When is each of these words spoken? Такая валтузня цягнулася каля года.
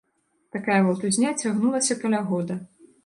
Такая 0.55 0.77
валтузня 0.87 1.33
цягнулася 1.41 1.99
каля 2.05 2.25
года. 2.31 2.59